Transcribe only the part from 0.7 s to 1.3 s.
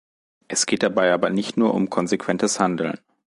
dabei aber